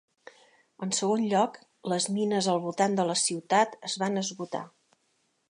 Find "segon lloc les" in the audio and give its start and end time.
0.99-2.07